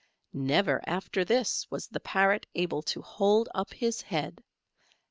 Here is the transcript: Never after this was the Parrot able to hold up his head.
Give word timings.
Never 0.33 0.81
after 0.89 1.23
this 1.23 1.69
was 1.69 1.85
the 1.85 1.99
Parrot 1.99 2.47
able 2.55 2.81
to 2.81 3.03
hold 3.03 3.49
up 3.53 3.71
his 3.71 4.01
head. 4.01 4.41